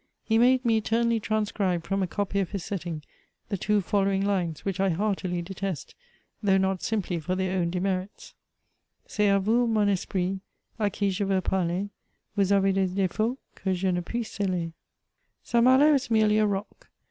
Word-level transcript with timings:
He 0.23 0.39
made 0.39 0.65
me 0.65 0.77
eternally 0.77 1.19
transcribe 1.19 1.83
from 1.85 2.01
a 2.01 2.07
copy 2.07 2.39
of 2.39 2.49
his 2.49 2.65
setting, 2.65 3.03
the 3.49 3.55
two 3.57 3.81
following 3.81 4.25
lines, 4.25 4.65
which 4.65 4.79
I 4.79 4.89
heartily 4.89 5.43
detest, 5.43 5.93
though 6.41 6.57
not 6.57 6.81
simply 6.81 7.19
for 7.19 7.35
their 7.35 7.59
own 7.59 7.69
demerits:—" 7.69 8.33
C'est 9.07 9.27
k 9.27 9.45
Yous 9.45 9.69
mon 9.69 9.87
esprit, 9.89 10.39
k 10.79 10.89
qui 10.89 11.11
je 11.11 11.23
yeux 11.23 11.41
parler: 11.41 11.89
Vous 12.35 12.51
avez 12.51 12.73
des 12.73 12.87
d^fauts 12.87 13.37
que 13.53 13.75
je 13.75 13.91
ne 13.91 14.01
puis 14.01 14.23
celer." 14.23 14.57
^ 14.69 14.73
St. 15.43 15.63
Malo 15.63 15.93
is 15.93 16.09
merely 16.09 16.39
a 16.39 16.47
rock. 16.47 16.89